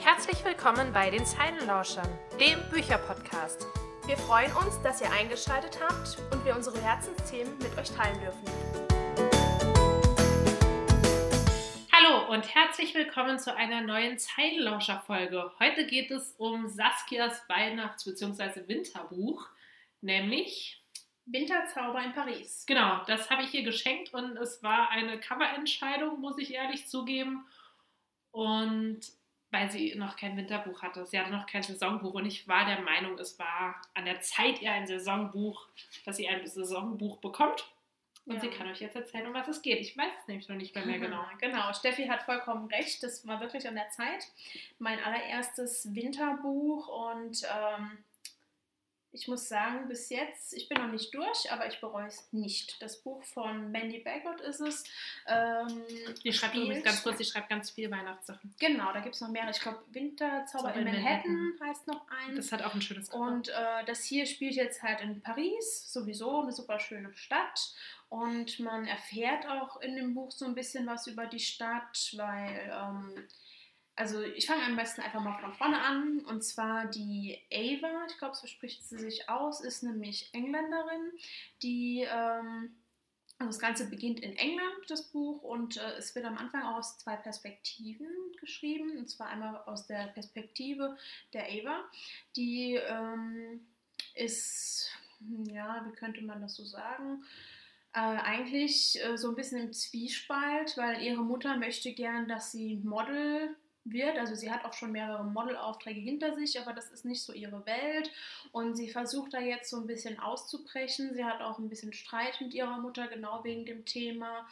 Herzlich 0.00 0.44
willkommen 0.44 0.92
bei 0.92 1.10
den 1.10 1.24
Zeilenlauschern, 1.24 2.08
dem 2.40 2.58
Bücherpodcast. 2.70 3.66
Wir 4.06 4.16
freuen 4.16 4.52
uns, 4.52 4.80
dass 4.82 5.00
ihr 5.00 5.10
eingeschaltet 5.10 5.78
habt 5.80 6.18
und 6.32 6.44
wir 6.44 6.54
unsere 6.54 6.80
Herzensthemen 6.80 7.58
mit 7.58 7.76
euch 7.76 7.90
teilen 7.90 8.18
dürfen. 8.20 8.44
Hallo 11.92 12.32
und 12.32 12.54
herzlich 12.54 12.94
willkommen 12.94 13.38
zu 13.38 13.56
einer 13.56 13.80
neuen 13.80 14.18
Zeilenlauscher-Folge. 14.18 15.50
Heute 15.58 15.86
geht 15.86 16.10
es 16.10 16.34
um 16.38 16.68
Saskias 16.68 17.42
Weihnachts- 17.48 18.04
bzw. 18.04 18.68
Winterbuch, 18.68 19.48
nämlich 20.00 20.84
Winterzauber 21.26 22.02
in 22.02 22.12
Paris. 22.12 22.64
Genau, 22.66 23.02
das 23.06 23.28
habe 23.30 23.42
ich 23.42 23.52
ihr 23.54 23.62
geschenkt 23.64 24.14
und 24.14 24.36
es 24.36 24.62
war 24.62 24.90
eine 24.90 25.18
Coverentscheidung, 25.20 26.20
muss 26.20 26.38
ich 26.38 26.54
ehrlich 26.54 26.86
zugeben. 26.86 27.46
Und 28.30 29.00
weil 29.50 29.70
sie 29.70 29.94
noch 29.94 30.16
kein 30.16 30.36
Winterbuch 30.36 30.82
hatte, 30.82 31.06
sie 31.06 31.18
hatte 31.18 31.30
noch 31.30 31.46
kein 31.46 31.62
Saisonbuch 31.62 32.14
und 32.14 32.26
ich 32.26 32.46
war 32.48 32.64
der 32.66 32.80
Meinung, 32.80 33.18
es 33.18 33.38
war 33.38 33.80
an 33.94 34.04
der 34.04 34.20
Zeit 34.20 34.60
ihr 34.60 34.72
ein 34.72 34.86
Saisonbuch, 34.86 35.66
dass 36.04 36.16
sie 36.16 36.28
ein 36.28 36.46
Saisonbuch 36.46 37.18
bekommt. 37.18 37.64
Und 38.26 38.34
Ja. 38.34 38.40
sie 38.40 38.48
kann 38.48 38.66
euch 38.68 38.80
jetzt 38.80 38.96
erzählen, 38.96 39.26
um 39.28 39.34
was 39.34 39.46
es 39.46 39.62
geht. 39.62 39.80
Ich 39.80 39.96
weiß 39.96 40.10
es 40.20 40.26
nämlich 40.26 40.48
noch 40.48 40.56
nicht 40.56 40.74
mehr, 40.74 40.84
mehr 40.84 40.98
genau. 40.98 41.24
Genau, 41.40 41.72
Steffi 41.72 42.06
hat 42.08 42.22
vollkommen 42.22 42.66
recht. 42.66 43.02
Das 43.04 43.24
war 43.26 43.40
wirklich 43.40 43.66
an 43.68 43.76
der 43.76 43.88
Zeit. 43.90 44.26
Mein 44.80 44.98
allererstes 45.02 45.94
Winterbuch 45.94 46.88
und 46.88 47.42
ähm, 47.44 47.98
ich 49.16 49.28
muss 49.28 49.48
sagen, 49.48 49.88
bis 49.88 50.10
jetzt, 50.10 50.52
ich 50.52 50.68
bin 50.68 50.76
noch 50.78 50.92
nicht 50.92 51.14
durch, 51.14 51.50
aber 51.50 51.66
ich 51.66 51.80
bereue 51.80 52.06
es 52.06 52.30
nicht. 52.32 52.80
Das 52.82 52.98
Buch 52.98 53.22
von 53.22 53.70
Mandy 53.70 54.00
Bagot 54.00 54.42
ist 54.42 54.60
es. 54.60 54.84
Ähm, 55.26 55.84
Die 56.22 56.32
schreibt 56.32 56.54
übrigens 56.54 56.84
ganz 56.84 57.02
kurz, 57.02 57.16
sie 57.16 57.24
schreibt 57.24 57.48
ganz 57.48 57.70
viele 57.70 57.90
Weihnachtssachen. 57.90 58.54
Genau, 58.58 58.92
da 58.92 59.00
gibt 59.00 59.14
es 59.14 59.22
noch 59.22 59.30
mehrere. 59.30 59.50
Ich 59.50 59.60
glaube, 59.60 59.82
Winterzauber 59.90 60.68
Zauber 60.68 60.74
in 60.74 60.86
in 60.86 61.02
Manhattan, 61.02 61.52
heißt 61.64 61.86
noch 61.86 62.06
eins. 62.08 62.36
Das 62.36 62.52
hat 62.52 62.62
auch 62.62 62.74
ein 62.74 62.82
schönes 62.82 63.08
Cover. 63.08 63.24
Und 63.24 63.48
äh, 63.48 63.84
das 63.86 64.04
hier 64.04 64.26
spielt 64.26 64.54
jetzt 64.54 64.82
halt 64.82 65.00
in 65.00 65.22
Paris, 65.22 65.90
sowieso 65.90 66.42
eine 66.42 66.52
super 66.52 66.78
schöne 66.78 67.10
Stadt. 67.14 67.72
Und 68.10 68.60
man 68.60 68.86
erfährt 68.86 69.48
auch 69.48 69.80
in 69.80 69.96
dem 69.96 70.14
Buch 70.14 70.30
so 70.30 70.44
ein 70.44 70.54
bisschen 70.54 70.86
was 70.86 71.06
über 71.06 71.26
die 71.26 71.40
Stadt, 71.40 72.12
weil, 72.16 72.70
ähm, 72.70 73.26
also 73.96 74.22
ich 74.22 74.46
fange 74.46 74.62
am 74.62 74.76
besten 74.76 75.00
einfach 75.00 75.20
mal 75.20 75.38
von 75.40 75.54
vorne 75.54 75.80
an. 75.80 76.20
Und 76.26 76.44
zwar 76.44 76.86
die 76.86 77.38
Ava, 77.50 78.06
ich 78.08 78.18
glaube, 78.18 78.36
so 78.36 78.46
spricht 78.46 78.86
sie 78.86 78.98
sich 78.98 79.28
aus, 79.28 79.60
ist 79.60 79.82
nämlich 79.82 80.28
Engländerin, 80.32 81.12
die, 81.62 82.06
ähm, 82.08 82.76
also 83.38 83.50
das 83.50 83.58
Ganze 83.58 83.88
beginnt 83.88 84.20
in 84.20 84.36
England, 84.36 84.88
das 84.88 85.08
Buch, 85.08 85.42
und 85.42 85.78
äh, 85.78 85.96
es 85.98 86.14
wird 86.14 86.26
am 86.26 86.38
Anfang 86.38 86.62
aus 86.62 86.98
zwei 86.98 87.16
Perspektiven 87.16 88.06
geschrieben. 88.38 88.98
Und 88.98 89.08
zwar 89.08 89.28
einmal 89.28 89.62
aus 89.64 89.86
der 89.86 90.08
Perspektive 90.08 90.96
der 91.32 91.46
Ava, 91.46 91.84
die 92.36 92.74
ähm, 92.74 93.66
ist, 94.14 94.90
ja, 95.50 95.84
wie 95.86 95.96
könnte 95.96 96.20
man 96.20 96.42
das 96.42 96.54
so 96.54 96.64
sagen? 96.64 97.24
Äh, 97.94 98.00
eigentlich 98.00 99.02
äh, 99.02 99.16
so 99.16 99.30
ein 99.30 99.36
bisschen 99.36 99.58
im 99.58 99.72
Zwiespalt, 99.72 100.76
weil 100.76 101.00
ihre 101.00 101.22
Mutter 101.22 101.56
möchte 101.56 101.94
gern, 101.94 102.28
dass 102.28 102.52
sie 102.52 102.76
Model 102.76 103.56
wird. 103.92 104.18
Also 104.18 104.34
sie 104.34 104.50
hat 104.50 104.64
auch 104.64 104.74
schon 104.74 104.92
mehrere 104.92 105.24
Modelaufträge 105.24 106.00
hinter 106.00 106.34
sich, 106.34 106.60
aber 106.60 106.72
das 106.72 106.90
ist 106.90 107.04
nicht 107.04 107.22
so 107.22 107.32
ihre 107.32 107.64
Welt. 107.66 108.10
Und 108.52 108.76
sie 108.76 108.88
versucht 108.88 109.34
da 109.34 109.40
jetzt 109.40 109.70
so 109.70 109.76
ein 109.78 109.86
bisschen 109.86 110.18
auszubrechen. 110.18 111.14
Sie 111.14 111.24
hat 111.24 111.40
auch 111.40 111.58
ein 111.58 111.68
bisschen 111.68 111.92
Streit 111.92 112.40
mit 112.40 112.54
ihrer 112.54 112.78
Mutter, 112.78 113.08
genau 113.08 113.44
wegen 113.44 113.64
dem 113.64 113.84
Thema. 113.84 114.46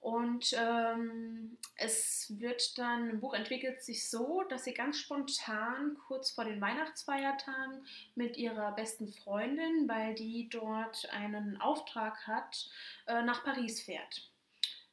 Und 0.00 0.54
ähm, 0.56 1.58
es 1.74 2.32
wird 2.38 2.78
dann, 2.78 3.10
im 3.10 3.20
Buch 3.20 3.34
entwickelt 3.34 3.82
sich 3.82 4.08
so, 4.08 4.44
dass 4.48 4.64
sie 4.64 4.72
ganz 4.72 4.98
spontan 4.98 5.96
kurz 6.06 6.30
vor 6.30 6.44
den 6.44 6.60
Weihnachtsfeiertagen 6.60 7.84
mit 8.14 8.36
ihrer 8.36 8.72
besten 8.72 9.08
Freundin, 9.08 9.88
weil 9.88 10.14
die 10.14 10.48
dort 10.48 11.08
einen 11.12 11.60
Auftrag 11.60 12.26
hat, 12.28 12.70
äh, 13.06 13.22
nach 13.22 13.42
Paris 13.44 13.82
fährt. 13.82 14.30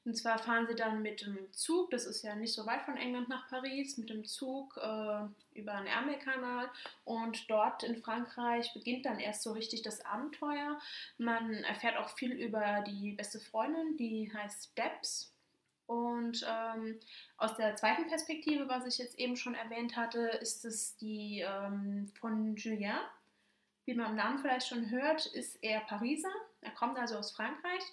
Und 0.06 0.16
zwar 0.16 0.38
fahren 0.38 0.68
sie 0.68 0.76
dann 0.76 1.02
mit 1.02 1.22
dem 1.26 1.52
Zug, 1.52 1.90
das 1.90 2.06
ist 2.06 2.24
ja 2.24 2.36
nicht 2.36 2.54
so 2.54 2.68
weit 2.68 2.84
von 2.84 2.96
England 2.96 3.28
nach 3.28 3.50
Paris, 3.50 3.98
mit 3.98 4.12
dem 4.12 4.24
Zug 4.24 4.78
äh, 4.78 5.60
über 5.60 5.74
den 5.74 5.88
Ärmelkanal 5.88 6.70
und 7.06 7.50
dort 7.50 7.82
in 7.82 7.98
Frankreich 7.98 8.72
beginnt 8.74 9.08
dann 9.08 9.20
erst 9.20 9.42
so 9.42 9.54
richtig 9.54 9.82
das 9.82 10.06
Abenteuer. 10.06 10.80
Man 11.18 11.64
erfährt 11.64 11.98
auch 11.98 12.10
viel 12.10 12.34
über 12.34 12.84
die 12.86 13.14
beste 13.14 13.40
Freundin, 13.40 13.98
die 13.98 14.32
heißt 14.32 14.78
Debs. 14.78 15.32
Und 15.88 16.46
ähm, 16.48 17.00
aus 17.38 17.56
der 17.58 17.76
zweiten 17.76 18.08
Perspektive, 18.08 18.68
was 18.68 18.86
ich 18.86 19.00
jetzt 19.00 19.18
eben 19.20 19.36
schon 19.36 19.56
erwähnt 19.56 19.96
hatte, 19.96 20.20
ist 20.42 20.66
es 20.66 20.96
die 20.98 21.44
ähm, 21.48 22.12
von 22.20 22.56
Julien. 22.56 22.98
Wie 23.86 23.94
man 23.94 24.12
im 24.12 24.16
Namen 24.16 24.40
vielleicht 24.40 24.68
schon 24.68 24.90
hört, 24.90 25.28
ist 25.28 25.58
er 25.62 25.80
Pariser. 25.82 26.32
Er 26.66 26.72
kommt 26.72 26.98
also 26.98 27.16
aus 27.16 27.32
Frankreich. 27.32 27.84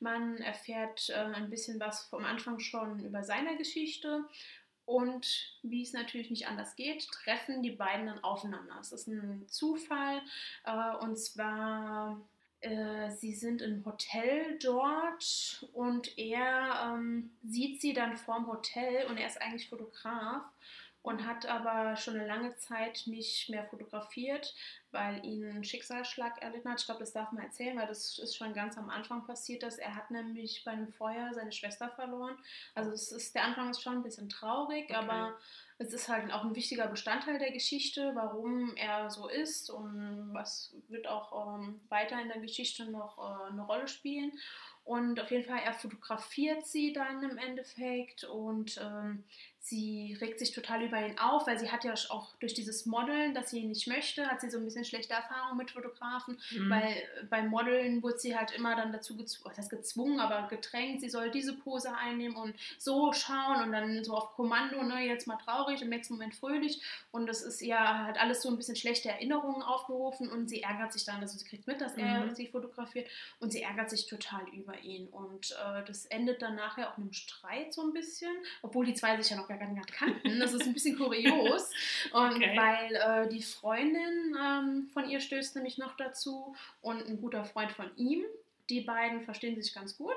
Man 0.00 0.38
erfährt 0.38 1.10
äh, 1.10 1.14
ein 1.14 1.50
bisschen 1.50 1.78
was 1.78 2.04
vom 2.04 2.24
Anfang 2.24 2.58
schon 2.58 3.04
über 3.04 3.22
seine 3.22 3.56
Geschichte. 3.56 4.24
Und 4.84 5.56
wie 5.62 5.82
es 5.82 5.92
natürlich 5.92 6.30
nicht 6.30 6.48
anders 6.48 6.74
geht, 6.74 7.06
treffen 7.08 7.62
die 7.62 7.70
beiden 7.70 8.06
dann 8.06 8.24
aufeinander. 8.24 8.76
Es 8.80 8.92
ist 8.92 9.06
ein 9.06 9.46
Zufall. 9.48 10.20
Äh, 10.64 10.96
und 10.96 11.16
zwar, 11.18 12.20
äh, 12.60 13.10
sie 13.10 13.34
sind 13.34 13.62
im 13.62 13.84
Hotel 13.84 14.58
dort 14.60 15.66
und 15.72 16.18
er 16.18 16.94
ähm, 16.94 17.30
sieht 17.44 17.80
sie 17.80 17.92
dann 17.92 18.16
vorm 18.16 18.48
Hotel 18.48 19.06
und 19.06 19.18
er 19.18 19.28
ist 19.28 19.40
eigentlich 19.40 19.68
Fotograf 19.68 20.44
und 21.02 21.26
hat 21.26 21.46
aber 21.46 21.96
schon 21.96 22.14
eine 22.14 22.26
lange 22.28 22.54
Zeit 22.56 23.02
nicht 23.06 23.48
mehr 23.48 23.64
fotografiert, 23.64 24.54
weil 24.92 25.24
ihn 25.24 25.44
ein 25.44 25.64
Schicksalsschlag 25.64 26.40
erlitten 26.40 26.70
hat. 26.70 26.80
Ich 26.80 26.86
glaube, 26.86 27.00
das 27.00 27.12
darf 27.12 27.32
man 27.32 27.42
erzählen, 27.44 27.76
weil 27.76 27.88
das 27.88 28.18
ist 28.18 28.36
schon 28.36 28.54
ganz 28.54 28.78
am 28.78 28.88
Anfang 28.88 29.26
passiert. 29.26 29.62
Dass 29.64 29.78
er 29.78 29.96
hat 29.96 30.10
nämlich 30.12 30.62
bei 30.64 30.70
einem 30.70 30.92
Feuer 30.92 31.32
seine 31.34 31.50
Schwester 31.52 31.90
verloren. 31.90 32.36
Also 32.74 32.92
es 32.92 33.10
ist, 33.10 33.34
der 33.34 33.44
Anfang 33.44 33.70
ist 33.70 33.82
schon 33.82 33.96
ein 33.96 34.02
bisschen 34.02 34.28
traurig, 34.28 34.84
Okay. 34.84 34.94
aber 34.94 35.36
es 35.78 35.92
ist 35.92 36.08
halt 36.08 36.32
auch 36.32 36.44
ein 36.44 36.54
wichtiger 36.54 36.86
Bestandteil 36.86 37.38
der 37.40 37.50
Geschichte, 37.50 38.12
warum 38.14 38.76
er 38.76 39.10
so 39.10 39.28
ist 39.28 39.70
und 39.70 40.30
was 40.32 40.72
wird 40.88 41.08
auch 41.08 41.56
ähm, 41.58 41.80
weiter 41.88 42.20
in 42.20 42.28
der 42.28 42.38
Geschichte 42.40 42.88
noch 42.88 43.18
äh, 43.18 43.50
eine 43.50 43.62
Rolle 43.62 43.88
spielen. 43.88 44.32
Und 44.84 45.20
auf 45.20 45.30
jeden 45.30 45.44
Fall, 45.44 45.60
er 45.64 45.72
fotografiert 45.74 46.66
sie 46.66 46.92
dann 46.92 47.22
im 47.22 47.38
Endeffekt 47.38 48.24
und 48.24 48.80
ähm, 48.82 49.24
sie 49.64 50.18
regt 50.20 50.40
sich 50.40 50.50
total 50.50 50.82
über 50.82 51.00
ihn 51.06 51.18
auf, 51.18 51.46
weil 51.46 51.56
sie 51.58 51.70
hat 51.70 51.84
ja 51.84 51.94
auch 52.10 52.34
durch 52.40 52.52
dieses 52.52 52.84
Modeln, 52.84 53.32
das 53.32 53.50
sie 53.50 53.60
ihn 53.60 53.68
nicht 53.68 53.86
möchte, 53.86 54.26
hat 54.26 54.40
sie 54.40 54.50
so 54.50 54.58
ein 54.58 54.64
bisschen 54.64 54.84
schlechte 54.84 55.14
Erfahrungen 55.14 55.56
mit 55.56 55.70
Fotografen, 55.70 56.36
Mhm. 56.50 56.68
weil 56.68 56.82
äh, 56.92 57.24
beim 57.30 57.48
Modeln 57.48 58.02
wurde 58.02 58.18
sie 58.18 58.36
halt 58.36 58.50
immer 58.50 58.74
dann 58.74 58.92
dazu 58.92 59.16
gezwungen, 59.16 59.54
das 59.56 59.70
gezwungen, 59.70 60.18
aber 60.18 60.48
gedrängt, 60.48 61.00
sie 61.00 61.08
soll 61.08 61.30
diese 61.30 61.52
Pose 61.56 61.94
einnehmen 61.96 62.36
und 62.36 62.54
so 62.76 63.12
schauen 63.12 63.62
und 63.62 63.70
dann 63.72 64.02
so 64.02 64.14
auf 64.16 64.34
Kommando, 64.34 64.82
ne, 64.82 65.06
jetzt 65.06 65.28
mal 65.28 65.36
traurig, 65.36 65.80
im 65.80 65.90
nächsten 65.90 66.14
Moment 66.14 66.34
fröhlich 66.34 66.82
und 67.12 67.26
das 67.28 67.40
ist 67.42 67.62
ihr 67.62 67.78
halt 67.78 68.20
alles 68.20 68.42
so 68.42 68.48
ein 68.48 68.56
bisschen 68.56 68.74
schlechte 68.74 69.10
Erinnerungen 69.10 69.62
aufgerufen 69.62 70.28
und 70.28 70.48
sie 70.48 70.62
ärgert 70.62 70.92
sich 70.92 71.04
dann, 71.04 71.20
also 71.20 71.38
sie 71.38 71.44
kriegt 71.44 71.68
mit, 71.68 71.80
dass 71.80 71.96
er 71.96 72.26
Mhm. 72.26 72.34
sie 72.34 72.48
fotografiert 72.48 73.08
und 73.38 73.52
sie 73.52 73.62
ärgert 73.62 73.90
sich 73.90 74.06
total 74.06 74.42
über 74.48 74.76
ihn 74.80 75.06
und 75.08 75.52
äh, 75.52 75.84
das 75.84 76.06
endet 76.06 76.42
dann 76.42 76.56
nachher 76.56 76.90
auch 76.90 76.98
in 76.98 77.04
einem 77.04 77.12
Streit 77.12 77.72
so 77.72 77.82
ein 77.82 77.92
bisschen, 77.92 78.34
obwohl 78.62 78.84
die 78.86 78.94
zwei 78.94 79.16
sich 79.20 79.30
ja 79.30 79.36
noch 79.36 79.51
gar 79.56 79.68
nicht 79.68 79.92
kannten, 79.92 80.38
das 80.40 80.52
ist 80.52 80.62
ein 80.66 80.72
bisschen 80.74 80.96
kurios 80.96 81.70
und 82.12 82.36
Okay. 82.36 82.56
weil 82.56 82.94
äh, 82.94 83.28
die 83.28 83.42
Freundin 83.42 84.36
ähm, 84.40 84.90
von 84.92 85.08
ihr 85.08 85.20
stößt 85.20 85.56
nämlich 85.56 85.78
noch 85.78 85.96
dazu 85.96 86.54
und 86.80 87.06
ein 87.06 87.20
guter 87.20 87.44
Freund 87.44 87.72
von 87.72 87.90
ihm. 87.96 88.24
Die 88.70 88.80
beiden 88.80 89.20
verstehen 89.22 89.60
sich 89.60 89.74
ganz 89.74 89.96
gut. 89.98 90.16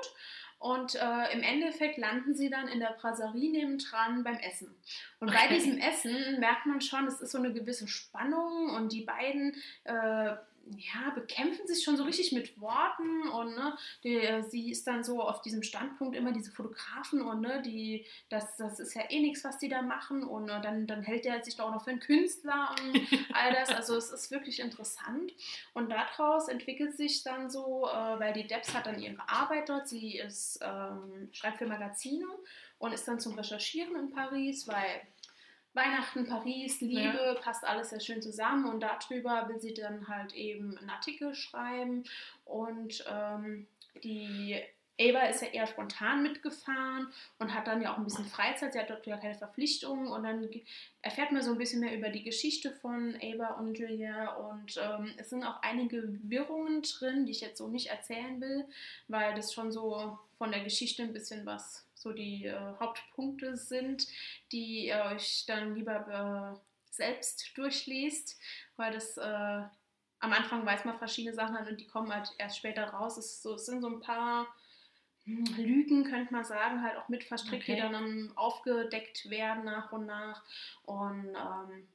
Und 0.58 0.94
äh, 0.94 1.32
im 1.34 1.42
Endeffekt 1.42 1.98
landen 1.98 2.32
sie 2.34 2.48
dann 2.48 2.68
in 2.68 2.80
der 2.80 2.96
Brasserie 2.98 3.50
nebendran 3.50 4.24
beim 4.24 4.36
Essen. 4.38 4.74
Und 5.20 5.30
bei 5.30 5.44
Okay. 5.44 5.54
diesem 5.54 5.76
Essen 5.78 6.40
merkt 6.40 6.64
man 6.64 6.80
schon, 6.80 7.06
es 7.06 7.20
ist 7.20 7.32
so 7.32 7.38
eine 7.38 7.52
gewisse 7.52 7.86
Spannung 7.88 8.70
und 8.70 8.92
die 8.92 9.02
beiden 9.02 9.54
äh, 9.84 10.36
ja, 10.70 11.10
bekämpfen 11.14 11.66
sich 11.66 11.84
schon 11.84 11.96
so 11.96 12.04
richtig 12.04 12.32
mit 12.32 12.60
Worten 12.60 13.28
und 13.28 13.54
ne, 13.54 13.76
die, 14.02 14.16
äh, 14.16 14.42
sie 14.42 14.70
ist 14.70 14.86
dann 14.86 15.04
so 15.04 15.22
auf 15.22 15.40
diesem 15.42 15.62
Standpunkt 15.62 16.16
immer 16.16 16.32
diese 16.32 16.50
Fotografen 16.50 17.22
und 17.22 17.40
ne, 17.40 17.62
die, 17.62 18.04
das, 18.28 18.56
das 18.56 18.80
ist 18.80 18.94
ja 18.94 19.02
eh 19.08 19.20
nichts, 19.20 19.44
was 19.44 19.58
die 19.58 19.68
da 19.68 19.82
machen 19.82 20.24
und 20.24 20.48
äh, 20.48 20.60
dann, 20.60 20.86
dann 20.86 21.02
hält 21.02 21.24
der 21.24 21.42
sich 21.44 21.56
da 21.56 21.64
auch 21.64 21.72
noch 21.72 21.84
für 21.84 21.90
einen 21.90 22.00
Künstler 22.00 22.74
und 22.82 23.00
all 23.32 23.52
das. 23.52 23.70
Also 23.70 23.96
es 23.96 24.10
ist 24.10 24.30
wirklich 24.30 24.60
interessant 24.60 25.32
und 25.74 25.90
daraus 25.90 26.48
entwickelt 26.48 26.96
sich 26.96 27.22
dann 27.22 27.48
so, 27.48 27.86
äh, 27.86 28.18
weil 28.18 28.32
die 28.32 28.46
Debs 28.46 28.74
hat 28.74 28.86
dann 28.86 29.00
ihre 29.00 29.28
Arbeit 29.28 29.68
dort, 29.68 29.88
sie 29.88 30.18
ist, 30.18 30.58
ähm, 30.62 31.28
schreibt 31.32 31.58
für 31.58 31.66
Magazine 31.66 32.26
und 32.78 32.92
ist 32.92 33.06
dann 33.06 33.20
zum 33.20 33.34
Recherchieren 33.34 33.96
in 33.96 34.10
Paris, 34.10 34.66
weil 34.68 35.02
Weihnachten, 35.76 36.26
Paris, 36.26 36.80
Liebe, 36.80 37.38
passt 37.42 37.64
alles 37.64 37.90
sehr 37.90 38.00
schön 38.00 38.22
zusammen. 38.22 38.64
Und 38.64 38.80
darüber 38.80 39.48
will 39.48 39.60
sie 39.60 39.74
dann 39.74 40.08
halt 40.08 40.34
eben 40.34 40.76
einen 40.78 40.90
Artikel 40.90 41.34
schreiben. 41.34 42.04
Und 42.44 43.04
ähm, 43.08 43.66
die 44.02 44.60
Ava 44.98 45.26
ist 45.26 45.42
ja 45.42 45.48
eher 45.48 45.66
spontan 45.66 46.22
mitgefahren 46.22 47.08
und 47.38 47.54
hat 47.54 47.66
dann 47.66 47.82
ja 47.82 47.92
auch 47.92 47.98
ein 47.98 48.04
bisschen 48.04 48.24
Freizeit. 48.24 48.72
Sie 48.72 48.78
hat 48.78 48.90
dort 48.90 49.06
ja 49.06 49.16
keine 49.18 49.34
Verpflichtungen 49.34 50.08
und 50.08 50.22
dann 50.22 50.48
erfährt 51.02 51.32
man 51.32 51.42
so 51.42 51.52
ein 51.52 51.58
bisschen 51.58 51.80
mehr 51.80 51.96
über 51.96 52.08
die 52.08 52.22
Geschichte 52.22 52.70
von 52.70 53.16
Ava 53.22 53.54
und 53.58 53.78
Julia 53.78 54.34
und 54.34 54.76
ähm, 54.82 55.12
es 55.18 55.30
sind 55.30 55.44
auch 55.44 55.62
einige 55.62 56.02
Wirrungen 56.22 56.82
drin, 56.82 57.26
die 57.26 57.32
ich 57.32 57.40
jetzt 57.40 57.58
so 57.58 57.68
nicht 57.68 57.88
erzählen 57.88 58.40
will, 58.40 58.64
weil 59.08 59.34
das 59.34 59.52
schon 59.52 59.70
so 59.70 60.18
von 60.38 60.50
der 60.50 60.64
Geschichte 60.64 61.02
ein 61.02 61.12
bisschen 61.12 61.44
was 61.44 61.86
so 61.94 62.12
die 62.12 62.46
äh, 62.46 62.74
Hauptpunkte 62.78 63.56
sind, 63.56 64.06
die 64.52 64.86
ihr 64.86 65.04
euch 65.12 65.44
dann 65.46 65.74
lieber 65.74 66.54
äh, 66.54 66.58
selbst 66.90 67.56
durchliest, 67.56 68.38
weil 68.76 68.92
das 68.92 69.16
äh, 69.18 69.62
am 70.20 70.32
Anfang 70.32 70.64
weiß 70.64 70.84
man 70.84 70.98
verschiedene 70.98 71.34
Sachen 71.34 71.56
und 71.56 71.80
die 71.80 71.86
kommen 71.86 72.14
halt 72.14 72.32
erst 72.38 72.58
später 72.58 72.84
raus. 72.84 73.16
Es, 73.16 73.42
so, 73.42 73.54
es 73.54 73.66
sind 73.66 73.82
so 73.82 73.88
ein 73.88 74.00
paar 74.00 74.46
Lügen, 75.26 76.04
könnte 76.04 76.32
man 76.32 76.44
sagen, 76.44 76.82
halt 76.82 76.96
auch 76.96 77.08
mit 77.08 77.24
verstrickt, 77.24 77.64
okay. 77.64 77.74
die 77.74 77.80
dann 77.80 78.32
aufgedeckt 78.36 79.28
werden 79.28 79.64
nach 79.64 79.90
und 79.92 80.06
nach. 80.06 80.44
Und 80.84 81.34
ähm, 81.34 81.88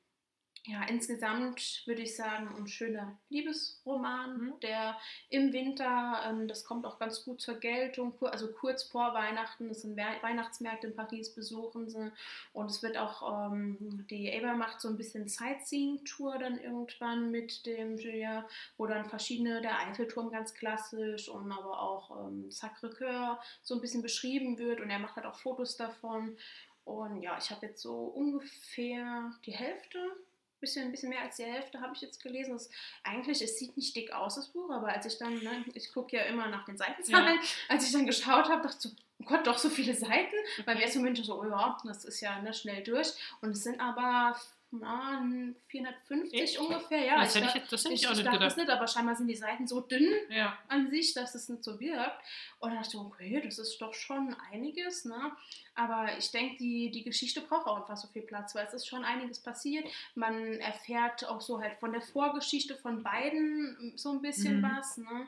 ja, 0.65 0.83
insgesamt 0.83 1.81
würde 1.87 2.03
ich 2.03 2.15
sagen, 2.15 2.53
ein 2.55 2.67
schöner 2.67 3.17
Liebesroman, 3.29 4.37
mhm. 4.37 4.59
der 4.61 4.95
im 5.29 5.53
Winter, 5.53 6.21
ähm, 6.27 6.47
das 6.47 6.65
kommt 6.65 6.85
auch 6.85 6.99
ganz 6.99 7.25
gut 7.25 7.41
zur 7.41 7.55
Geltung, 7.55 8.13
also 8.21 8.51
kurz 8.51 8.83
vor 8.83 9.15
Weihnachten, 9.15 9.71
es 9.71 9.81
sind 9.81 9.97
Weihnachtsmärkte 9.97 10.85
in 10.85 10.95
Paris 10.95 11.33
besuchen 11.33 11.89
sie. 11.89 12.11
Und 12.53 12.69
es 12.69 12.83
wird 12.83 12.95
auch, 12.95 13.51
ähm, 13.51 14.05
die 14.11 14.31
Ava 14.31 14.53
macht 14.53 14.81
so 14.81 14.87
ein 14.87 14.97
bisschen 14.97 15.27
Sightseeing-Tour 15.27 16.37
dann 16.37 16.59
irgendwann 16.59 17.31
mit 17.31 17.65
dem 17.65 17.97
Julia, 17.97 18.47
wo 18.77 18.85
dann 18.85 19.05
verschiedene, 19.05 19.61
der 19.61 19.79
Eiffelturm 19.79 20.29
ganz 20.29 20.53
klassisch 20.53 21.27
und 21.27 21.51
aber 21.51 21.81
auch 21.81 22.27
ähm, 22.27 22.49
Sacré-Cœur 22.49 23.39
so 23.63 23.73
ein 23.73 23.81
bisschen 23.81 24.03
beschrieben 24.03 24.59
wird 24.59 24.79
und 24.79 24.91
er 24.91 24.99
macht 24.99 25.15
halt 25.15 25.25
auch 25.25 25.39
Fotos 25.39 25.75
davon. 25.75 26.37
Und 26.85 27.23
ja, 27.23 27.35
ich 27.39 27.49
habe 27.49 27.65
jetzt 27.65 27.81
so 27.81 27.95
ungefähr 27.95 29.31
die 29.45 29.53
Hälfte 29.53 29.99
bisschen, 30.61 30.85
ein 30.85 30.91
bisschen 30.91 31.09
mehr 31.09 31.21
als 31.21 31.35
die 31.35 31.43
Hälfte 31.43 31.81
habe 31.81 31.93
ich 31.93 32.01
jetzt 32.01 32.23
gelesen. 32.23 32.53
Das, 32.53 32.69
eigentlich, 33.03 33.41
es 33.41 33.57
sieht 33.57 33.75
nicht 33.75 33.95
dick 33.95 34.13
aus, 34.13 34.35
das 34.35 34.47
Buch, 34.49 34.69
aber 34.69 34.87
als 34.87 35.05
ich 35.05 35.17
dann, 35.17 35.43
ne, 35.43 35.65
ich 35.73 35.91
gucke 35.91 36.15
ja 36.15 36.23
immer 36.23 36.47
nach 36.47 36.63
den 36.65 36.77
Seitenzahlen, 36.77 37.35
ja. 37.35 37.47
als 37.67 37.85
ich 37.85 37.91
dann 37.91 38.05
geschaut 38.05 38.47
habe, 38.47 38.61
dachte 38.61 38.77
ich 38.77 38.81
so, 38.81 38.89
oh 39.19 39.25
Gott, 39.25 39.45
doch 39.45 39.57
so 39.57 39.69
viele 39.69 39.93
Seiten. 39.93 40.35
Okay. 40.53 40.63
Beim 40.65 40.77
ersten 40.77 40.99
Moment 40.99 41.17
so, 41.17 41.41
oh 41.41 41.45
ja, 41.45 41.77
das 41.83 42.05
ist 42.05 42.21
ja 42.21 42.41
ne, 42.41 42.53
schnell 42.53 42.83
durch. 42.83 43.11
Und 43.41 43.51
es 43.51 43.63
sind 43.63 43.81
aber 43.81 44.39
na, 44.71 45.21
450 45.67 46.41
Echt? 46.41 46.59
ungefähr, 46.59 47.05
ja. 47.05 47.19
Das, 47.19 47.35
ich, 47.35 47.43
hätte 47.43 47.57
ich, 47.57 47.69
das 47.69 47.83
hätte 47.83 47.93
ich, 47.93 48.01
ich 48.01 48.07
auch 48.07 48.11
nicht 48.11 48.23
gedacht. 48.23 48.41
Das 48.41 48.55
nicht, 48.55 48.69
aber 48.69 48.87
scheinbar 48.87 49.15
sind 49.15 49.27
die 49.27 49.35
Seiten 49.35 49.67
so 49.67 49.81
dünn 49.81 50.09
ja. 50.29 50.57
an 50.69 50.89
sich, 50.89 51.13
dass 51.13 51.35
es 51.35 51.49
nicht 51.49 51.63
so 51.63 51.79
wirkt. 51.79 52.21
Und 52.59 52.71
da 52.71 52.77
dachte 52.77 52.89
ich, 52.93 52.95
okay, 52.95 53.41
das 53.43 53.59
ist 53.59 53.79
doch 53.81 53.93
schon 53.93 54.33
einiges, 54.51 55.03
ne? 55.03 55.31
Aber 55.75 56.17
ich 56.17 56.31
denke, 56.31 56.57
die, 56.57 56.89
die 56.91 57.03
Geschichte 57.03 57.41
braucht 57.41 57.67
auch 57.67 57.77
einfach 57.77 57.97
so 57.97 58.07
viel 58.07 58.21
Platz, 58.21 58.55
weil 58.55 58.65
es 58.65 58.73
ist 58.73 58.87
schon 58.87 59.03
einiges 59.03 59.39
passiert. 59.39 59.85
Man 60.15 60.59
erfährt 60.59 61.25
auch 61.27 61.41
so 61.41 61.61
halt 61.61 61.77
von 61.79 61.91
der 61.91 62.01
Vorgeschichte 62.01 62.75
von 62.75 63.03
beiden 63.03 63.93
so 63.95 64.11
ein 64.11 64.21
bisschen 64.21 64.61
mhm. 64.61 64.63
was, 64.63 64.97
ne? 64.97 65.27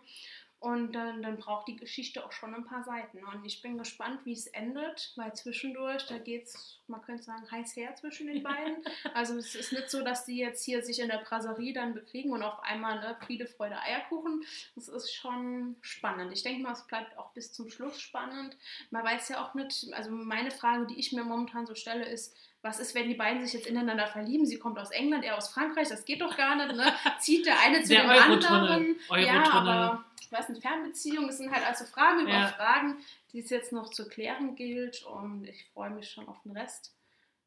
Und 0.63 0.93
dann, 0.93 1.21
dann 1.21 1.35
braucht 1.35 1.67
die 1.67 1.75
Geschichte 1.75 2.25
auch 2.25 2.31
schon 2.31 2.55
ein 2.55 2.63
paar 2.63 2.85
Seiten. 2.85 3.21
Und 3.25 3.43
ich 3.43 3.61
bin 3.61 3.77
gespannt, 3.77 4.21
wie 4.23 4.31
es 4.31 4.47
endet, 4.47 5.11
weil 5.17 5.33
zwischendurch, 5.33 6.05
da 6.07 6.17
geht 6.17 6.45
es, 6.45 6.79
man 6.87 7.01
könnte 7.01 7.23
sagen, 7.23 7.51
heiß 7.51 7.75
her 7.75 7.93
zwischen 7.95 8.27
den 8.27 8.43
beiden. 8.43 8.77
Also 9.13 9.35
es 9.35 9.55
ist 9.55 9.73
nicht 9.73 9.89
so, 9.89 10.03
dass 10.03 10.23
die 10.23 10.37
jetzt 10.37 10.63
hier 10.63 10.81
sich 10.81 10.99
in 10.99 11.09
der 11.09 11.17
Brasserie 11.17 11.73
dann 11.73 11.93
bekriegen 11.93 12.31
und 12.31 12.43
auf 12.43 12.63
einmal 12.63 13.01
ne, 13.01 13.17
Friede, 13.19 13.45
Freude, 13.45 13.77
Eierkuchen. 13.77 14.45
Das 14.75 14.87
ist 14.87 15.13
schon 15.13 15.75
spannend. 15.81 16.31
Ich 16.31 16.43
denke 16.43 16.63
mal, 16.63 16.71
es 16.71 16.87
bleibt 16.87 17.17
auch 17.17 17.33
bis 17.33 17.51
zum 17.51 17.69
Schluss 17.69 17.99
spannend. 17.99 18.55
Man 18.89 19.03
weiß 19.03 19.27
ja 19.29 19.45
auch 19.45 19.53
nicht, 19.55 19.91
also 19.91 20.11
meine 20.11 20.51
Frage, 20.51 20.87
die 20.87 20.97
ich 20.97 21.11
mir 21.11 21.25
momentan 21.25 21.65
so 21.65 21.75
stelle, 21.75 22.05
ist, 22.05 22.37
was 22.63 22.79
ist, 22.79 22.95
wenn 22.95 23.09
die 23.09 23.13
beiden 23.13 23.43
sich 23.43 23.53
jetzt 23.53 23.67
ineinander 23.67 24.07
verlieben? 24.07 24.45
Sie 24.45 24.57
kommt 24.57 24.79
aus 24.79 24.89
England, 24.89 25.25
er 25.25 25.37
aus 25.37 25.49
Frankreich, 25.49 25.89
das 25.89 26.05
geht 26.05 26.21
doch 26.21 26.35
gar 26.35 26.55
nicht, 26.55 26.75
ne? 26.75 26.93
Zieht 27.19 27.45
der 27.45 27.59
eine 27.59 27.83
zu 27.83 27.89
der 27.89 28.03
dem 28.03 28.09
anderen? 28.09 28.95
Ja, 29.17 29.51
aber 29.51 30.05
was 30.31 30.47
sind 30.47 30.61
Fernbeziehungen? 30.61 31.27
Das 31.27 31.37
sind 31.37 31.51
halt 31.51 31.67
also 31.67 31.85
Fragen 31.85 32.21
über 32.21 32.31
ja. 32.31 32.47
Fragen, 32.47 32.97
die 33.33 33.39
es 33.39 33.49
jetzt 33.49 33.73
noch 33.73 33.89
zu 33.89 34.07
klären 34.07 34.55
gilt 34.55 35.03
und 35.03 35.45
ich 35.45 35.65
freue 35.73 35.89
mich 35.89 36.09
schon 36.09 36.27
auf 36.27 36.41
den 36.43 36.57
Rest. 36.57 36.95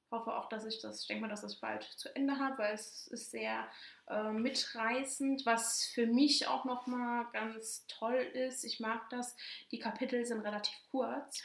Ich 0.04 0.12
hoffe 0.12 0.36
auch, 0.36 0.48
dass 0.50 0.66
ich 0.66 0.80
das, 0.80 1.00
ich 1.00 1.08
denke 1.08 1.22
mal, 1.22 1.28
dass 1.28 1.40
das 1.40 1.56
bald 1.56 1.82
zu 1.82 2.14
Ende 2.14 2.38
habe, 2.38 2.58
weil 2.58 2.74
es 2.74 3.08
ist 3.08 3.32
sehr 3.32 3.66
äh, 4.08 4.30
mitreißend, 4.30 5.44
was 5.46 5.86
für 5.86 6.06
mich 6.06 6.46
auch 6.46 6.64
nochmal 6.64 7.26
ganz 7.32 7.86
toll 7.88 8.14
ist. 8.14 8.64
Ich 8.64 8.80
mag 8.80 9.08
das, 9.10 9.34
die 9.72 9.80
Kapitel 9.80 10.24
sind 10.24 10.42
relativ 10.42 10.76
kurz. 10.90 11.42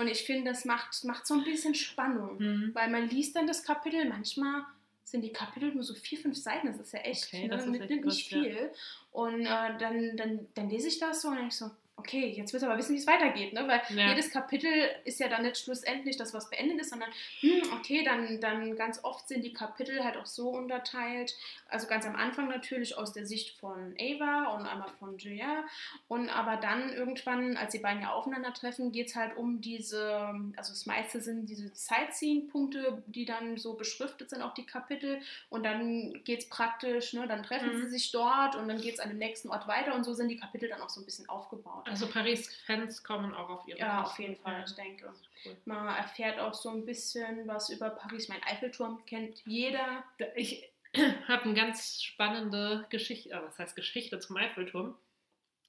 Und 0.00 0.08
ich 0.08 0.22
finde, 0.22 0.50
das 0.50 0.64
macht, 0.64 1.04
macht 1.04 1.26
so 1.26 1.34
ein 1.34 1.44
bisschen 1.44 1.74
Spannung, 1.74 2.38
mhm. 2.38 2.70
weil 2.72 2.88
man 2.88 3.10
liest 3.10 3.36
dann 3.36 3.46
das 3.46 3.62
Kapitel, 3.62 4.08
manchmal 4.08 4.64
sind 5.04 5.20
die 5.20 5.32
Kapitel 5.32 5.74
nur 5.74 5.82
so 5.82 5.92
vier, 5.92 6.18
fünf 6.18 6.38
Seiten, 6.38 6.68
das 6.68 6.80
ist 6.80 6.92
ja 6.92 7.00
echt, 7.00 7.26
okay, 7.26 7.48
ne? 7.48 7.54
ist 7.54 7.90
echt 7.90 8.04
nicht 8.06 8.28
viel. 8.28 8.54
Ja. 8.54 8.68
Und 9.12 9.42
äh, 9.42 9.76
dann, 9.78 10.16
dann, 10.16 10.48
dann 10.54 10.70
lese 10.70 10.88
ich 10.88 10.98
das 10.98 11.20
so 11.20 11.28
und 11.28 11.36
denke 11.36 11.54
so, 11.54 11.70
okay, 12.00 12.28
jetzt 12.28 12.52
willst 12.52 12.64
du 12.64 12.68
aber 12.68 12.78
wissen, 12.78 12.94
wie 12.94 12.98
es 12.98 13.06
weitergeht, 13.06 13.52
ne? 13.52 13.68
Weil 13.68 13.82
ja. 13.96 14.08
jedes 14.08 14.30
Kapitel 14.30 14.70
ist 15.04 15.20
ja 15.20 15.28
dann 15.28 15.42
nicht 15.42 15.58
schlussendlich 15.58 16.16
das, 16.16 16.34
was 16.34 16.50
beendet 16.50 16.80
ist, 16.80 16.90
sondern, 16.90 17.10
hm, 17.40 17.62
okay, 17.74 18.02
dann, 18.02 18.40
dann 18.40 18.74
ganz 18.76 19.04
oft 19.04 19.28
sind 19.28 19.44
die 19.44 19.52
Kapitel 19.52 20.02
halt 20.02 20.16
auch 20.16 20.26
so 20.26 20.48
unterteilt. 20.48 21.36
Also 21.68 21.86
ganz 21.86 22.06
am 22.06 22.16
Anfang 22.16 22.48
natürlich 22.48 22.96
aus 22.96 23.12
der 23.12 23.26
Sicht 23.26 23.58
von 23.58 23.94
Ava 23.98 24.54
und 24.54 24.66
einmal 24.66 24.88
von 24.98 25.18
Julia. 25.18 25.64
Und 26.08 26.28
aber 26.30 26.56
dann 26.56 26.92
irgendwann, 26.92 27.56
als 27.56 27.72
die 27.72 27.78
beiden 27.78 28.02
ja 28.02 28.12
aufeinandertreffen, 28.12 28.92
geht 28.92 29.08
es 29.08 29.16
halt 29.16 29.36
um 29.36 29.60
diese, 29.60 30.34
also 30.56 30.72
das 30.72 30.86
meiste 30.86 31.20
sind 31.20 31.46
diese 31.46 31.70
Sightseeing-Punkte, 31.72 33.02
die 33.06 33.26
dann 33.26 33.56
so 33.58 33.74
beschriftet 33.74 34.30
sind, 34.30 34.42
auch 34.42 34.54
die 34.54 34.66
Kapitel. 34.66 35.20
Und 35.50 35.64
dann 35.64 36.24
geht 36.24 36.40
es 36.40 36.48
praktisch, 36.48 37.12
ne, 37.12 37.28
dann 37.28 37.42
treffen 37.42 37.76
mhm. 37.76 37.82
sie 37.82 37.90
sich 37.90 38.10
dort 38.10 38.56
und 38.56 38.68
dann 38.68 38.80
geht 38.80 38.94
es 38.94 39.00
an 39.00 39.10
dem 39.10 39.18
nächsten 39.18 39.50
Ort 39.50 39.68
weiter 39.68 39.94
und 39.94 40.04
so 40.04 40.14
sind 40.14 40.28
die 40.28 40.38
Kapitel 40.38 40.68
dann 40.68 40.80
auch 40.80 40.88
so 40.88 41.00
ein 41.00 41.04
bisschen 41.04 41.28
aufgebaut. 41.28 41.86
Also 41.90 42.06
Paris-Fans 42.06 43.02
kommen 43.02 43.34
auch 43.34 43.48
auf 43.50 43.68
ihre 43.68 43.78
Ja, 43.78 44.02
Kosten. 44.02 44.12
auf 44.12 44.18
jeden 44.18 44.42
Fall, 44.42 44.64
ich 44.66 44.74
denke. 44.74 45.12
Cool. 45.44 45.56
Man 45.64 45.88
erfährt 45.88 46.38
auch 46.38 46.54
so 46.54 46.70
ein 46.70 46.84
bisschen 46.84 47.46
was 47.46 47.70
über 47.70 47.90
Paris. 47.90 48.28
Mein 48.28 48.42
Eiffelturm 48.44 49.04
kennt 49.06 49.42
jeder. 49.46 50.04
Ich 50.36 50.70
habe 51.28 51.44
eine 51.44 51.54
ganz 51.54 52.02
spannende 52.02 52.86
Geschichte, 52.90 53.30
äh, 53.30 53.42
was 53.42 53.58
heißt 53.58 53.76
Geschichte 53.76 54.18
zum 54.20 54.36
Eiffelturm. 54.36 54.96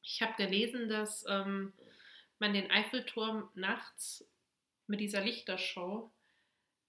Ich 0.03 0.21
habe 0.21 0.33
gelesen, 0.37 0.89
dass 0.89 1.25
ähm, 1.27 1.73
man 2.39 2.53
den 2.53 2.71
Eiffelturm 2.71 3.49
nachts 3.53 4.25
mit 4.87 4.99
dieser 4.99 5.21
Lichtershow 5.21 6.11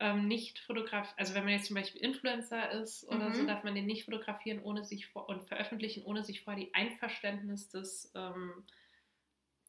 ähm, 0.03 0.27
nicht 0.27 0.59
fotografieren, 0.59 1.19
also 1.19 1.35
wenn 1.35 1.45
man 1.45 1.53
jetzt 1.53 1.67
zum 1.67 1.77
Beispiel 1.77 2.01
Influencer 2.01 2.71
ist 2.73 3.05
oder 3.09 3.29
mhm. 3.29 3.35
so, 3.35 3.47
darf 3.47 3.63
man 3.63 3.75
den 3.75 3.87
nicht 3.87 4.05
fotografieren 4.05 4.61
ohne 4.63 4.85
sich 4.85 5.07
vor 5.07 5.29
und 5.29 5.47
veröffentlichen, 5.47 6.05
ohne 6.05 6.25
sich 6.25 6.43
vor 6.43 6.57
die 6.57 6.75
Einverständnis 6.75 7.69
des 7.69 8.11
ähm, 8.15 8.65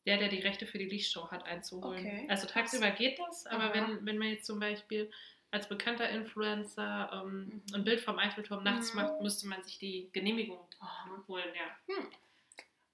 der, 0.06 0.18
der 0.18 0.30
die 0.30 0.40
Rechte 0.40 0.66
für 0.66 0.78
die 0.78 0.90
Lichtshow 0.90 1.32
hat, 1.32 1.46
einzuholen. 1.46 2.06
Okay. 2.06 2.26
Also 2.30 2.48
tagsüber 2.48 2.92
geht 2.92 3.20
das, 3.20 3.46
aber 3.46 3.74
wenn, 3.74 4.06
wenn 4.06 4.18
man 4.18 4.30
jetzt 4.30 4.46
zum 4.46 4.60
Beispiel 4.60 5.10
als 5.52 5.70
bekannter 5.70 6.10
Influencer 6.10 7.12
ähm, 7.14 7.46
mhm. 7.46 7.76
ein 7.76 7.84
Bild 7.84 8.02
vom 8.02 8.18
Eiffelturm 8.18 8.64
nachts 8.64 8.94
mhm. 8.94 9.02
macht, 9.02 9.22
müsste 9.22 9.48
man 9.48 9.64
sich 9.64 9.78
die 9.78 10.10
Genehmigung 10.12 10.68
oh. 10.82 11.28
holen. 11.28 11.46
Ja. 11.56 11.96
Hm. 11.96 12.08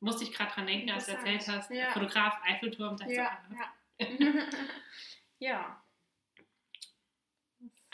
Musste 0.01 0.23
ich 0.23 0.33
gerade 0.33 0.51
dran 0.51 0.67
denken, 0.67 0.91
als 0.91 1.05
du 1.05 1.13
erzählt 1.13 1.47
hast, 1.47 1.71
ja. 1.71 1.91
Fotograf, 1.91 2.35
Eiffelturm. 2.43 2.97
Ja, 2.99 3.07
so, 3.07 3.13
ja. 3.13 3.73
ja. 5.39 5.81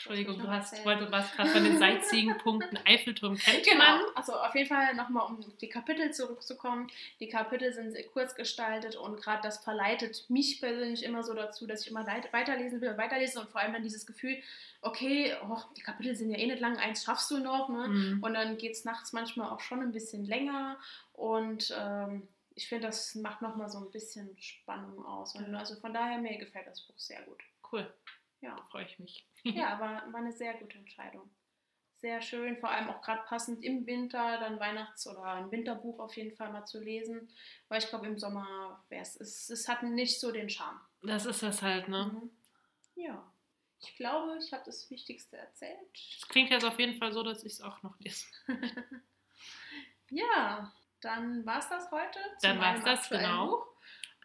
Entschuldigung, 0.08 0.38
du 0.38 0.48
hast, 0.48 0.84
wollte 0.84 1.10
was 1.10 1.32
gerade 1.32 1.50
von 1.50 1.64
den 1.64 1.78
Sightseeing-Punkten 1.78 2.78
Eiffelturm 2.86 3.36
kennt 3.36 3.64
Genau, 3.64 3.98
also 4.14 4.34
auf 4.34 4.54
jeden 4.54 4.68
Fall 4.68 4.94
nochmal, 4.94 5.26
um 5.26 5.44
die 5.60 5.68
Kapitel 5.68 6.12
zurückzukommen. 6.12 6.88
Die 7.18 7.28
Kapitel 7.28 7.72
sind 7.72 7.90
sehr 7.90 8.04
kurz 8.04 8.36
gestaltet 8.36 8.94
und 8.94 9.20
gerade 9.20 9.42
das 9.42 9.58
verleitet 9.58 10.24
mich 10.28 10.60
persönlich 10.60 11.02
immer 11.02 11.24
so 11.24 11.34
dazu, 11.34 11.66
dass 11.66 11.82
ich 11.82 11.90
immer 11.90 12.06
weiterlesen 12.06 12.80
will, 12.80 12.96
weiterlesen 12.96 13.42
und 13.42 13.50
vor 13.50 13.60
allem 13.60 13.72
dann 13.72 13.82
dieses 13.82 14.06
Gefühl, 14.06 14.36
okay, 14.80 15.34
oh, 15.48 15.58
die 15.76 15.82
Kapitel 15.82 16.14
sind 16.14 16.30
ja 16.30 16.38
eh 16.38 16.46
nicht 16.46 16.60
lang, 16.60 16.76
eins 16.76 17.02
schaffst 17.02 17.30
du 17.32 17.38
noch, 17.38 17.68
ne? 17.68 17.88
Mhm. 17.88 18.22
Und 18.22 18.34
dann 18.34 18.58
geht 18.58 18.72
es 18.72 18.84
nachts 18.84 19.12
manchmal 19.12 19.50
auch 19.50 19.60
schon 19.60 19.80
ein 19.80 19.90
bisschen 19.90 20.24
länger 20.24 20.78
und 21.14 21.74
ähm, 21.76 22.28
ich 22.54 22.68
finde, 22.68 22.86
das 22.86 23.14
macht 23.16 23.42
nochmal 23.42 23.68
so 23.68 23.78
ein 23.78 23.90
bisschen 23.90 24.36
Spannung 24.38 25.04
aus. 25.04 25.34
Und 25.34 25.54
also 25.54 25.74
von 25.76 25.92
daher, 25.92 26.18
mir 26.18 26.38
gefällt 26.38 26.66
das 26.66 26.80
Buch 26.80 26.98
sehr 26.98 27.20
gut. 27.22 27.42
Cool. 27.70 27.92
Ja. 28.46 28.56
freue 28.70 28.84
ich 28.84 28.98
mich. 28.98 29.26
ja, 29.42 29.78
war, 29.80 30.12
war 30.12 30.20
eine 30.20 30.32
sehr 30.32 30.54
gute 30.54 30.78
Entscheidung. 30.78 31.30
Sehr 31.94 32.20
schön, 32.20 32.58
vor 32.58 32.70
allem 32.70 32.90
auch 32.90 33.00
gerade 33.00 33.22
passend 33.26 33.64
im 33.64 33.86
Winter, 33.86 34.38
dann 34.38 34.60
Weihnachts- 34.60 35.06
oder 35.06 35.22
ein 35.24 35.50
Winterbuch 35.50 35.98
auf 35.98 36.16
jeden 36.16 36.36
Fall 36.36 36.52
mal 36.52 36.66
zu 36.66 36.78
lesen, 36.78 37.32
weil 37.68 37.82
ich 37.82 37.88
glaube, 37.88 38.06
im 38.06 38.18
Sommer 38.18 38.84
wäre 38.90 39.02
es, 39.02 39.16
es 39.18 39.66
hat 39.66 39.82
nicht 39.82 40.20
so 40.20 40.30
den 40.30 40.50
Charme. 40.50 40.78
Das 41.02 41.24
ist 41.24 41.42
das 41.42 41.62
halt, 41.62 41.88
ne? 41.88 42.10
Mhm. 42.12 42.30
Ja. 43.02 43.32
Ich 43.80 43.96
glaube, 43.96 44.38
ich 44.38 44.52
habe 44.52 44.62
das 44.64 44.90
Wichtigste 44.90 45.36
erzählt. 45.36 45.78
Es 45.94 46.28
klingt 46.28 46.50
jetzt 46.50 46.64
auf 46.64 46.78
jeden 46.78 46.98
Fall 46.98 47.12
so, 47.12 47.22
dass 47.22 47.44
ich 47.44 47.54
es 47.54 47.60
auch 47.60 47.82
noch 47.82 47.98
lese. 48.00 48.26
ja, 50.10 50.72
dann 51.00 51.44
war 51.46 51.58
es 51.58 51.68
das 51.68 51.90
heute. 51.90 52.18
Dann 52.42 52.58
war 52.58 52.76
es 52.76 52.84
das, 52.84 53.08
genau. 53.08 53.48
Buch. 53.48 53.75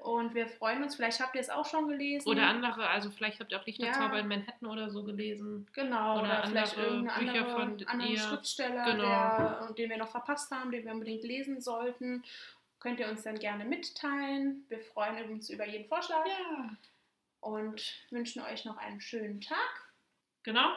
Und 0.01 0.33
wir 0.33 0.47
freuen 0.47 0.81
uns, 0.81 0.95
vielleicht 0.95 1.19
habt 1.19 1.35
ihr 1.35 1.41
es 1.41 1.51
auch 1.51 1.65
schon 1.65 1.87
gelesen. 1.87 2.27
Oder 2.27 2.47
andere, 2.47 2.89
also 2.89 3.11
vielleicht 3.11 3.39
habt 3.39 3.51
ihr 3.51 3.59
auch 3.59 3.65
Lichterzauber 3.67 4.15
Ja. 4.15 4.19
in 4.21 4.27
Manhattan 4.27 4.67
oder 4.67 4.89
so 4.89 5.03
gelesen. 5.03 5.69
Genau, 5.73 6.13
oder, 6.19 6.23
Oder 6.23 6.43
vielleicht 6.47 6.75
andere 6.75 6.91
irgendeine 6.95 7.31
Bücher 7.31 7.45
andere, 7.45 7.51
von 7.77 7.87
anderen. 7.87 8.17
Schriftsteller, 8.17 8.83
Genau. 8.85 9.03
der, 9.03 9.73
den 9.77 9.89
wir 9.91 9.97
noch 9.97 10.09
verpasst 10.09 10.49
haben, 10.51 10.71
den 10.71 10.85
wir 10.85 10.91
unbedingt 10.91 11.23
lesen 11.23 11.61
sollten. 11.61 12.23
Könnt 12.79 12.99
ihr 12.99 13.09
uns 13.09 13.21
dann 13.21 13.37
gerne 13.37 13.63
mitteilen. 13.63 14.65
Wir 14.69 14.79
freuen 14.79 15.31
uns 15.31 15.51
über 15.51 15.67
jeden 15.67 15.87
Vorschlag 15.87 16.25
Ja. 16.25 16.69
und 17.41 17.83
wünschen 18.09 18.41
euch 18.41 18.65
noch 18.65 18.77
einen 18.77 19.01
schönen 19.01 19.39
Tag. 19.39 19.91
Genau. 20.41 20.71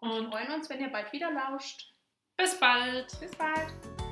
Und 0.00 0.10
Und 0.10 0.32
freuen 0.32 0.50
uns, 0.52 0.68
wenn 0.68 0.80
ihr 0.80 0.88
bald 0.88 1.12
wieder 1.12 1.30
lauscht. 1.30 1.92
bis 2.36 2.58
bald. 2.58 3.06
Bis 3.20 3.36
bald. 3.36 4.03